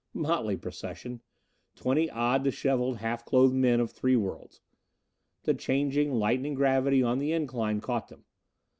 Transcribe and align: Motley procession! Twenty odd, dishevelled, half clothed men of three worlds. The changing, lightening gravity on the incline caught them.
Motley 0.15 0.57
procession! 0.57 1.21
Twenty 1.75 2.09
odd, 2.09 2.43
dishevelled, 2.43 2.97
half 2.97 3.23
clothed 3.23 3.53
men 3.53 3.79
of 3.79 3.91
three 3.91 4.15
worlds. 4.15 4.59
The 5.43 5.53
changing, 5.53 6.11
lightening 6.15 6.55
gravity 6.55 7.03
on 7.03 7.19
the 7.19 7.31
incline 7.31 7.81
caught 7.81 8.07
them. 8.07 8.25